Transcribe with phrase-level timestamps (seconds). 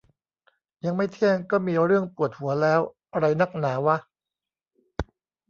[0.85, 2.79] ยังไม่เที่ยงก็มีเรื่องปวดหัวแล้ว
[3.13, 3.97] อะไรนักหนาวะ